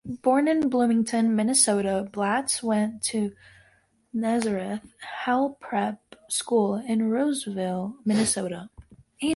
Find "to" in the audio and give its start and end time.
3.03-3.33